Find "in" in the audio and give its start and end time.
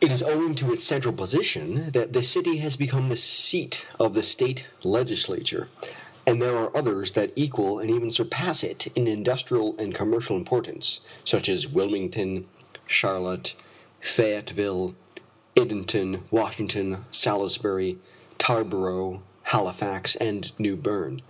8.96-9.06